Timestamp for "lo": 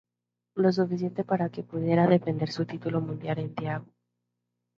0.55-0.71